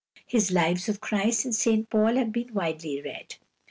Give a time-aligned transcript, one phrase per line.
[0.25, 3.35] His lives of Christ and of St Paul have been widely read.